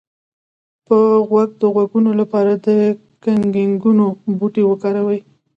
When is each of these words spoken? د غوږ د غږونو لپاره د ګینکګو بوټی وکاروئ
د 0.87 0.89
غوږ 1.27 1.49
د 1.61 1.63
غږونو 1.75 2.11
لپاره 2.21 2.53
د 2.65 2.67
ګینکګو 3.53 4.07
بوټی 4.37 4.63
وکاروئ 4.67 5.19